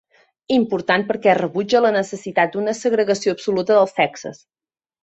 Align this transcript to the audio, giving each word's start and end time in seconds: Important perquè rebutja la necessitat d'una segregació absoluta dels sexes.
Important 0.55 1.05
perquè 1.11 1.35
rebutja 1.41 1.83
la 1.87 1.93
necessitat 1.99 2.57
d'una 2.57 2.75
segregació 2.81 3.39
absoluta 3.39 3.79
dels 3.81 3.97
sexes. 4.03 4.47